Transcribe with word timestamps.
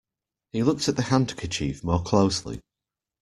He 0.51 0.63
looked 0.63 0.89
at 0.89 0.95
the 0.95 1.03
handkerchief 1.03 1.83
more 1.83 2.01
closely 2.01 2.59